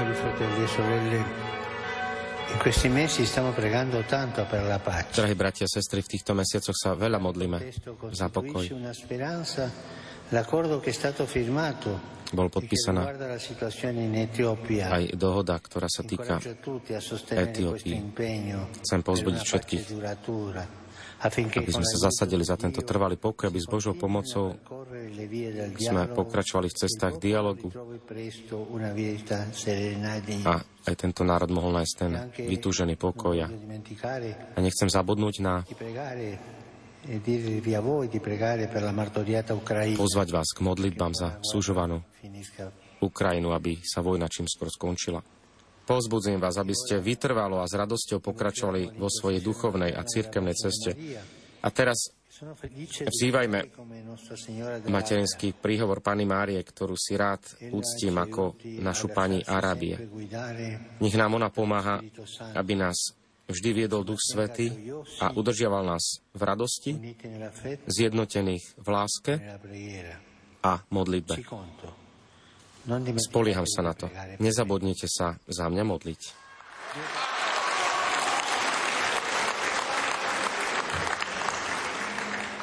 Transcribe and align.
Cari 0.00 0.14
fratelli 0.14 0.62
e 0.62 0.66
sorelle, 0.66 1.16
in 2.52 2.58
questi 2.58 2.88
mesi 2.88 3.26
stiamo 3.26 3.50
pregando 3.50 4.00
tanto 4.08 4.46
per 4.48 4.64
la 4.64 4.78
pace. 4.78 5.20
Drahí 5.20 5.34
bratia 5.34 5.66
a 5.66 5.68
sestry, 5.68 6.00
v 6.00 6.06
týchto 6.08 6.32
mesiacoch 6.32 6.72
sa 6.72 6.96
veľa 6.96 7.20
modlíme 7.20 7.60
Questo 7.60 8.08
za 8.08 8.32
pokoj. 8.32 8.64
costituisce 8.64 8.80
una 8.80 8.94
speranza. 8.96 9.68
L'accordo 10.32 10.80
che 10.80 10.88
è 10.88 10.96
stato 10.96 11.26
firmato 11.26 12.00
Bol 12.32 12.48
podpísaná 12.48 13.12
riguarda 13.12 13.28
la 13.28 13.42
situazione 13.42 14.06
in 14.08 14.14
Etiopia 14.16 14.88
aj 14.88 15.18
dohoda, 15.20 15.60
ktorá 15.60 15.84
sa 15.84 16.00
týka 16.00 16.40
Etiópii. 17.36 17.92
impegno 17.92 18.72
Chcem 18.80 19.04
una 19.04 19.42
všetkých, 19.44 19.84
aby 21.20 21.68
sme 21.68 21.84
sa 21.84 22.08
zasadili 22.08 22.40
za 22.40 22.56
tento 22.56 22.80
trvalý 22.80 23.20
pokoj, 23.20 23.52
aby 23.52 23.60
s 23.60 23.68
Božou 23.68 23.92
pomocou 23.92 24.56
sme 25.76 26.08
pokračovali 26.16 26.72
v 26.72 26.76
cestách 26.80 27.12
il 27.16 27.20
popolo 27.20 27.28
dialogu 27.28 27.68
e 27.68 27.76
a 30.48 30.54
aj 30.88 30.94
tento 30.96 31.20
národ 31.20 31.52
mohol 31.52 31.76
nájsť 31.76 31.94
ten 32.00 32.16
Anche 32.16 32.48
vytúžený 32.48 32.96
pokoj. 32.96 33.36
A 33.44 33.52
nechcem 34.64 34.88
zabudnúť 34.88 35.44
na 35.44 35.60
e 35.60 35.76
pozvať 39.96 40.28
vás 40.32 40.48
k 40.56 40.60
modlitbám 40.64 41.12
za 41.12 41.36
súžovanú 41.44 42.00
Finisca 42.16 42.72
Ukrajinu, 43.00 43.56
aby 43.56 43.80
sa 43.80 44.04
vojna 44.04 44.28
čím 44.28 44.44
skôr 44.48 44.68
skončila. 44.68 45.24
Pozbudzujem 45.90 46.38
vás, 46.38 46.54
aby 46.54 46.70
ste 46.70 47.02
vytrvalo 47.02 47.58
a 47.58 47.66
s 47.66 47.74
radosťou 47.74 48.22
pokračovali 48.22 48.94
vo 48.94 49.10
svojej 49.10 49.42
duchovnej 49.42 49.90
a 49.90 50.06
cirkevnej 50.06 50.54
ceste. 50.54 50.94
A 51.66 51.68
teraz 51.74 52.14
Vzývajme 53.04 53.60
materinský 54.88 55.52
príhovor 55.52 56.00
Pani 56.00 56.24
Márie, 56.24 56.56
ktorú 56.56 56.96
si 56.96 57.12
rád 57.12 57.44
úctim 57.68 58.16
ako 58.16 58.56
našu 58.80 59.12
Pani 59.12 59.44
Arábie. 59.44 60.00
Nech 61.04 61.16
nám 61.20 61.36
ona 61.36 61.52
pomáha, 61.52 62.00
aby 62.56 62.80
nás 62.80 63.12
vždy 63.44 63.84
viedol 63.84 64.08
Duch 64.08 64.24
Svety 64.24 64.72
a 65.20 65.36
udržiaval 65.36 65.84
nás 65.84 66.24
v 66.32 66.40
radosti, 66.40 66.92
zjednotených 67.84 68.64
v 68.80 68.88
láske 68.88 69.32
a 70.64 70.80
modlitbe. 70.88 71.44
Spolieham 73.20 73.68
sa 73.68 73.84
na 73.84 73.92
to. 73.92 74.08
Nezabudnite 74.40 75.04
sa 75.04 75.36
za 75.44 75.68
mňa 75.68 75.84
modliť. 75.84 76.20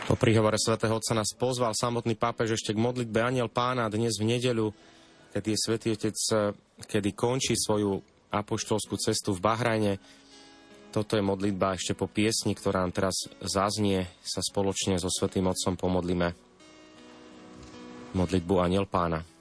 Po 0.07 0.15
príhovore 0.15 0.55
svätého 0.55 0.95
Otca 0.95 1.11
nás 1.11 1.35
pozval 1.35 1.75
samotný 1.75 2.15
pápež 2.15 2.55
ešte 2.55 2.71
k 2.71 2.79
modlitbe 2.79 3.19
Aniel 3.19 3.51
Pána 3.51 3.91
dnes 3.91 4.15
v 4.15 4.31
nedeľu, 4.31 4.71
kedy 5.35 5.47
je 5.51 5.59
Svetý 5.59 5.87
Otec, 5.91 6.17
eh, 6.31 6.55
kedy 6.87 7.11
končí 7.11 7.59
svoju 7.59 7.99
apoštolskú 8.31 8.95
cestu 8.95 9.35
v 9.35 9.43
Bahrajne. 9.43 9.93
Toto 10.95 11.19
je 11.19 11.23
modlitba 11.23 11.75
ešte 11.75 11.91
po 11.91 12.07
piesni, 12.07 12.55
ktorá 12.55 12.87
nám 12.87 12.95
teraz 12.95 13.27
zaznie, 13.43 14.07
sa 14.23 14.39
spoločne 14.39 14.95
so 14.95 15.11
Svetým 15.11 15.51
Otcom 15.51 15.75
pomodlíme 15.75 16.31
modlitbu 18.15 18.55
Aniel 18.63 18.87
Pána. 18.87 19.36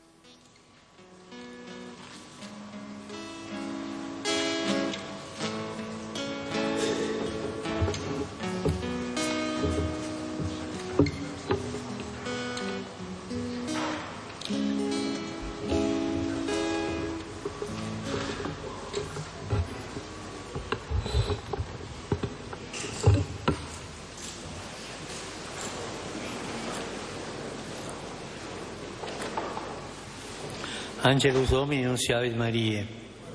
Angelus 31.09 31.51
Domini 31.51 31.83
nunciavit 31.85 32.35
Mariae. 32.35 32.85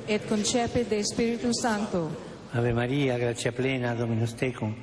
et 0.06 0.20
concepit 0.28 0.90
de 0.90 1.02
Spiritu 1.04 1.54
Sancto. 1.54 2.10
Ave 2.52 2.74
Maria, 2.74 3.18
grazia 3.18 3.52
plena, 3.54 3.94
Dominus 3.94 4.34
tecum, 4.34 4.76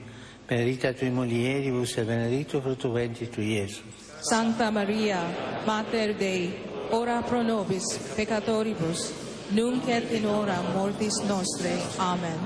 benedicta 0.47 0.93
tui 0.94 1.10
mulieribus 1.10 1.99
e 1.99 2.04
benedictus 2.04 2.62
fructus 2.62 2.91
ventris 2.91 3.28
tui, 3.28 3.53
Iesus. 3.53 3.82
Sancta 4.21 4.71
Maria, 4.71 5.19
Mater 5.66 6.15
Dei, 6.15 6.54
ora 6.91 7.21
pro 7.21 7.43
nobis 7.43 7.84
peccatoribus, 8.16 9.12
nunc 9.50 9.87
et 9.88 10.10
in 10.12 10.25
hora 10.25 10.59
mortis 10.72 11.20
nostre. 11.26 11.76
Amen. 11.99 12.38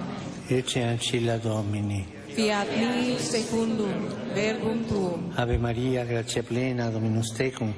Ecce 0.49 0.83
ancilla 0.83 1.37
Domini. 1.37 2.05
Fiat 2.27 2.67
mi 2.75 3.17
secundum 3.17 4.09
verbum 4.35 4.85
tuum. 4.89 5.31
Ave 5.37 5.57
Maria, 5.59 6.05
grazia 6.05 6.43
plena, 6.43 6.91
Dominus 6.91 7.33
tecum, 7.37 7.73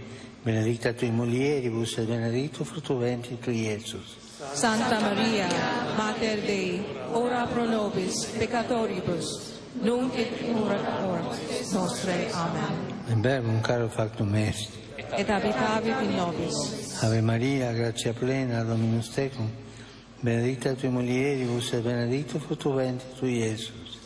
benedicta 0.44 0.92
tui 0.92 1.10
mulieribus 1.10 1.96
e 1.96 2.02
benedictus 2.02 2.68
fructus 2.68 2.98
ventris 2.98 3.38
tui, 3.40 3.62
Iesus. 3.62 4.16
Santa 4.52 5.00
Maria, 5.00 5.48
Mater 5.96 6.40
Dei, 6.42 6.84
ora 7.12 7.46
pro 7.46 7.64
nobis 7.64 8.26
peccatoribus, 8.36 9.54
nunc 9.80 10.14
et 10.14 10.40
in 10.42 10.54
hora 10.54 11.00
mortis 11.00 11.72
nostre. 11.72 12.30
Amen. 12.32 12.92
In 13.08 13.22
verbum 13.22 13.60
caro 13.62 13.88
factum 13.88 14.34
est. 14.34 14.70
Et 15.16 15.26
habitavit 15.26 16.02
in 16.02 16.16
nobis. 16.16 17.02
Ave 17.02 17.22
Maria, 17.22 17.72
grazia 17.72 18.12
plena, 18.12 18.62
Dominus 18.64 19.08
tecum, 19.14 19.50
benedicta 20.20 20.74
tui 20.74 20.88
mulieribus 20.88 21.72
e 21.72 21.80
benedictus 21.80 22.42
fructus 22.42 22.74
ventris 22.74 23.18
tui, 23.18 23.38
Iesus. 23.38 23.98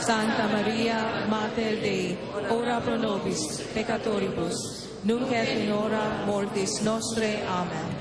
Santa 0.00 0.46
Maria, 0.48 1.26
Mater 1.26 1.80
Dei, 1.80 2.18
ora 2.50 2.80
pro 2.80 2.96
nobis 2.96 3.62
peccatoribus, 3.72 4.85
nunc 5.06 5.30
et 5.30 5.48
in 5.62 5.70
hora 5.70 6.24
mortis 6.26 6.80
nostre. 6.80 7.46
Amen. 7.46 7.94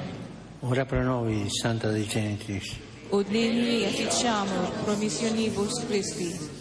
Ora 0.62 0.86
pro 0.86 1.04
nobis, 1.04 1.60
Santa 1.62 1.92
Dei 1.92 2.08
Genitrix. 2.08 2.76
Ut 3.10 3.30
nini 3.30 3.84
efficiamur 3.84 4.72
promissionibus 4.84 5.86
Christi. 5.86 6.54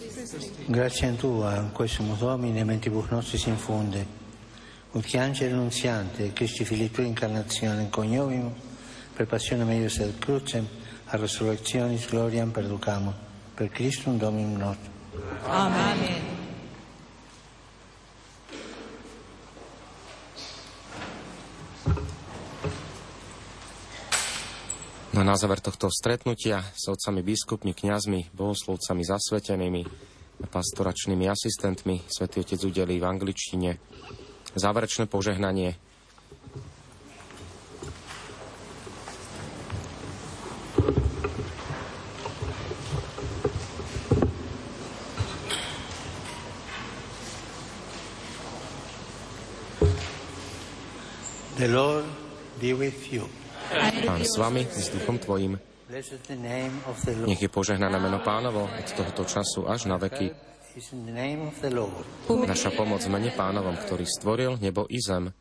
Grazie 0.67 1.07
a 1.07 1.13
Tua, 1.13 1.55
in 1.55 1.71
questo 1.71 2.03
Domine, 2.17 2.63
mentibus 2.63 3.09
nostris 3.09 3.45
infunde, 3.45 4.05
ut 4.91 5.03
che 5.03 5.17
angelo 5.17 5.55
annunziante, 5.55 6.33
Cristi 6.33 6.63
Fili 6.63 6.91
Tua 6.91 7.05
incarnazione 7.05 7.81
in 7.81 7.89
coniovimus, 7.89 8.53
per 9.15 9.25
passione 9.25 9.63
meius 9.63 9.97
et 9.99 10.19
crucem, 10.19 10.67
a 11.05 11.17
resurrectionis 11.17 12.07
gloriam 12.07 12.51
perducamur, 12.51 13.13
per 13.55 13.69
Christum 13.69 14.17
Dominum 14.17 14.57
nostrum. 14.57 14.93
Amen. 15.45 16.34
No 25.15 25.23
na 25.23 25.39
záver 25.39 25.63
tohto 25.63 25.87
stretnutia 25.87 26.59
s 26.75 26.91
otcami 26.91 27.23
biskupmi, 27.23 27.71
kňazmi, 27.71 28.35
bohoslovcami 28.35 28.99
zasvetenými 29.07 29.87
a 30.43 30.47
pastoračnými 30.51 31.31
asistentmi 31.31 32.03
Svetý 32.11 32.43
Otec 32.43 32.59
udelí 32.59 32.99
v 32.99 33.07
angličtine 33.07 33.79
záverečné 34.59 35.07
požehnanie. 35.07 35.79
The 51.55 51.71
Lord 51.71 52.03
be 52.59 52.75
with 52.75 53.15
you. 53.15 53.44
Pán 54.05 54.21
s 54.21 54.35
vami, 54.37 54.67
s 54.67 54.89
duchom 54.93 55.17
tvojim. 55.17 55.59
Nech 57.25 57.41
je 57.41 57.49
požehnané 57.49 57.97
meno 58.01 58.19
pánovo 58.25 58.65
od 58.65 58.87
tohoto 58.97 59.23
času 59.25 59.69
až 59.69 59.85
na 59.85 60.01
veky. 60.01 60.33
Naša 62.27 62.69
pomoc 62.73 63.05
v 63.05 63.11
mene 63.13 63.31
pánovom, 63.31 63.77
ktorý 63.79 64.03
stvoril 64.03 64.57
nebo 64.59 64.89
i 64.89 64.99
zem. 64.99 65.31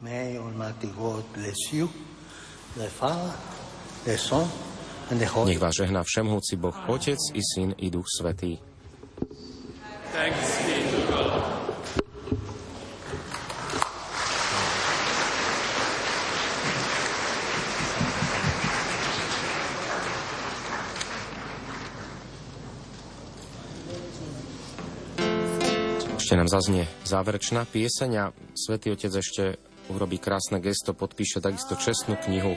May 0.00 0.40
Almighty 0.40 0.88
God 0.96 1.24
bless 1.36 1.76
you, 1.76 1.88
the 2.72 2.88
Father, 2.88 3.36
the 4.08 4.16
Son, 4.16 4.48
and 5.12 5.20
the 5.20 5.28
Holy 5.28 5.52
Nech 5.52 5.60
vás 5.60 5.76
žehná 5.76 6.00
všemhúci 6.00 6.56
Boh, 6.56 6.72
Otec 6.88 7.20
i 7.36 7.42
Syn 7.44 7.76
i 7.76 7.92
Duch 7.92 8.08
Svetý. 8.08 8.56
Ešte 26.30 26.46
nám 26.46 26.54
zaznie 26.62 26.86
záverečná 27.10 27.66
pieseň 27.66 28.10
a 28.14 28.30
Svetý 28.54 28.94
Otec 28.94 29.10
ešte 29.18 29.58
urobí 29.90 30.22
krásne 30.22 30.62
gesto, 30.62 30.94
podpíše 30.94 31.42
takisto 31.42 31.74
čestnú 31.74 32.14
knihu 32.22 32.54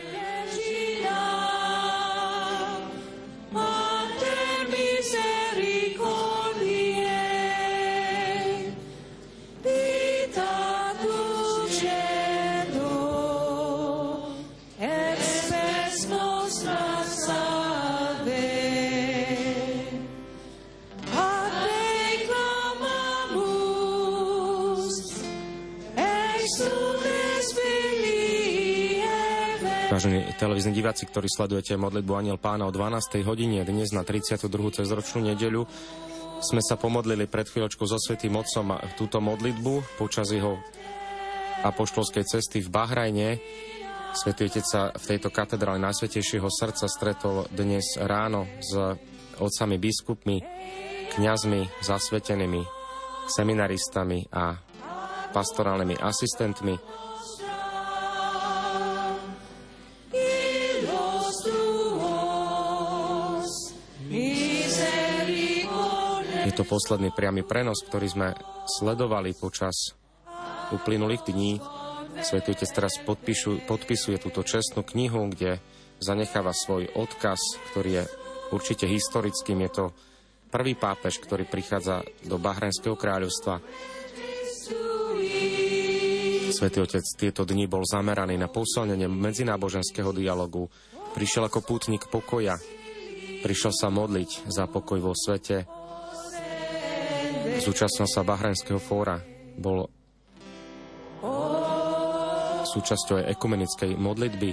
televízni 30.44 30.76
diváci, 30.76 31.08
ktorí 31.08 31.32
sledujete 31.32 31.80
modlitbu 31.80 32.12
Aniel 32.20 32.36
Pána 32.36 32.68
o 32.68 32.72
12. 32.76 33.24
hodine 33.24 33.64
dnes 33.64 33.96
na 33.96 34.04
32. 34.04 34.52
cezročnú 34.76 35.32
nedeľu, 35.32 35.64
sme 36.44 36.60
sa 36.60 36.76
pomodlili 36.76 37.32
pred 37.32 37.48
chvíľočkou 37.48 37.88
so 37.88 37.96
Svetým 37.96 38.36
Otcom 38.36 38.76
túto 39.00 39.24
modlitbu 39.24 39.96
počas 39.96 40.36
jeho 40.36 40.60
apoštolskej 41.64 42.28
cesty 42.28 42.60
v 42.60 42.68
Bahrajne. 42.68 43.40
Svetý 44.20 44.52
Otec 44.52 44.68
sa 44.68 44.92
v 44.92 45.16
tejto 45.16 45.32
katedrále 45.32 45.80
Najsvetejšieho 45.80 46.52
srdca 46.52 46.92
stretol 46.92 47.48
dnes 47.48 47.96
ráno 48.04 48.44
s 48.60 48.76
otcami 49.40 49.80
biskupmi, 49.80 50.44
kňazmi, 51.16 51.88
zasvetenými, 51.88 52.68
seminaristami 53.32 54.28
a 54.28 54.60
pastorálnymi 55.32 56.04
asistentmi 56.04 56.76
Je 66.44 66.52
to 66.52 66.68
posledný 66.68 67.16
priamy 67.16 67.48
prenos, 67.48 67.80
ktorý 67.88 68.08
sme 68.12 68.28
sledovali 68.68 69.32
počas 69.32 69.96
uplynulých 70.76 71.24
dní. 71.24 71.64
Svetý 72.20 72.52
Otec 72.52 72.68
teraz 72.68 73.00
podpíšu, 73.00 73.64
podpisuje 73.64 74.20
túto 74.20 74.44
čestnú 74.44 74.84
knihu, 74.84 75.32
kde 75.32 75.64
zanecháva 76.04 76.52
svoj 76.52 76.92
odkaz, 77.00 77.40
ktorý 77.72 77.90
je 77.96 78.04
určite 78.52 78.84
historickým. 78.92 79.64
Je 79.64 79.72
to 79.72 79.86
prvý 80.52 80.76
pápež, 80.76 81.24
ktorý 81.24 81.48
prichádza 81.48 82.04
do 82.28 82.36
Bahrenského 82.36 83.00
kráľovstva. 83.00 83.64
Svetý 86.52 86.84
Otec 86.84 87.06
tieto 87.16 87.48
dni 87.48 87.72
bol 87.72 87.88
zameraný 87.88 88.36
na 88.36 88.52
posilnenie 88.52 89.08
medzináboženského 89.08 90.12
dialogu. 90.12 90.68
Prišiel 91.16 91.48
ako 91.48 91.64
pútnik 91.64 92.12
pokoja. 92.12 92.60
Prišiel 93.42 93.72
sa 93.72 93.88
modliť 93.88 94.52
za 94.52 94.68
pokoj 94.68 95.00
vo 95.00 95.16
svete 95.16 95.83
Zúčastnil 97.62 98.10
sa 98.10 98.26
Bahrajnského 98.26 98.82
fóra. 98.82 99.22
Bol 99.60 99.86
súčasťou 102.74 103.22
aj 103.22 103.30
ekumenickej 103.38 103.94
modlitby. 104.00 104.50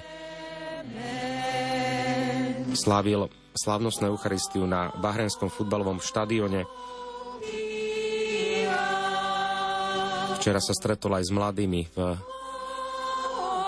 Slávil 2.76 3.32
slávnostnú 3.56 4.12
Eucharistiu 4.12 4.68
na 4.68 4.92
Bahrajnskom 5.00 5.48
futbalovom 5.48 5.98
štadióne. 6.04 6.68
Včera 10.40 10.60
sa 10.60 10.72
stretol 10.76 11.16
aj 11.16 11.24
s 11.28 11.32
mladými 11.32 11.82
v 11.92 11.98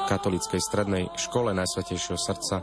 katolíckej 0.08 0.60
strednej 0.60 1.08
škole 1.16 1.56
Najsvetejšieho 1.56 2.20
srdca 2.20 2.56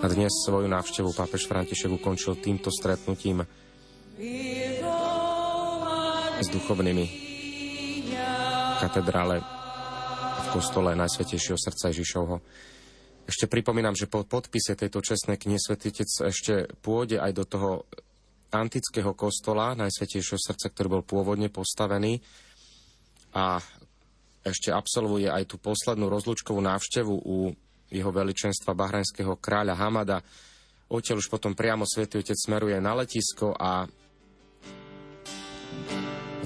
a 0.00 0.06
dnes 0.08 0.32
svoju 0.44 0.68
návštevu 0.68 1.12
pápež 1.16 1.48
František 1.48 1.92
ukončil 1.96 2.36
týmto 2.40 2.68
stretnutím 2.68 3.44
s 6.38 6.48
duchovnými 6.54 7.04
katedrále 8.78 9.42
v 10.38 10.46
kostole 10.54 10.94
Najsvetejšieho 10.94 11.58
srdca 11.58 11.90
Ježišovho. 11.90 12.36
Ešte 13.26 13.50
pripomínam, 13.50 13.98
že 13.98 14.06
po 14.06 14.22
podpise 14.22 14.78
tejto 14.78 15.02
čestnej 15.02 15.34
knihy 15.34 15.58
Svetitec 15.58 16.06
ešte 16.06 16.70
pôjde 16.78 17.18
aj 17.18 17.32
do 17.34 17.44
toho 17.44 17.70
antického 18.54 19.18
kostola 19.18 19.74
Najsvetejšieho 19.74 20.38
srdca, 20.38 20.70
ktorý 20.70 20.88
bol 20.88 21.02
pôvodne 21.02 21.50
postavený 21.50 22.22
a 23.34 23.58
ešte 24.46 24.70
absolvuje 24.70 25.26
aj 25.26 25.42
tú 25.50 25.58
poslednú 25.58 26.06
rozlúčkovú 26.06 26.62
návštevu 26.62 27.14
u 27.18 27.50
jeho 27.90 28.10
veličenstva 28.14 28.78
bahrajnského 28.78 29.34
kráľa 29.42 29.74
Hamada. 29.74 30.22
Odtiaľ 30.86 31.18
už 31.18 31.28
potom 31.34 31.58
priamo 31.58 31.82
Svetý 31.82 32.22
Otec 32.22 32.38
smeruje 32.38 32.78
na 32.78 32.94
letisko 32.94 33.58
a 33.58 33.84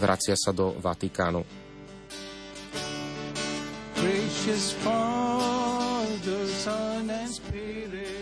vracia 0.02 0.34
sa 0.34 0.50
do 0.50 0.75
Vatikánu. 0.82 1.46
Father, 4.82 6.46
Son 6.50 7.06
and 7.06 7.31
Spirit. 7.31 8.21